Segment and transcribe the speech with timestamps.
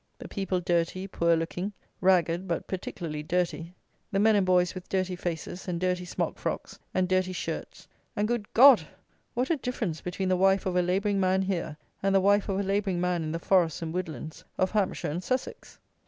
[0.17, 3.75] The people dirty, poor looking; ragged, but particularly dirty.
[4.11, 8.27] The men and boys with dirty faces, and dirty smock frocks, and dirty shirts; and,
[8.27, 8.87] good God!
[9.35, 12.59] what a difference between the wife of a labouring man here, and the wife of
[12.59, 15.77] a labouring man in the forests and woodlands of Hampshire and Sussex!